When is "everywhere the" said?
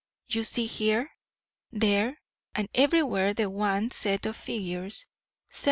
2.73-3.51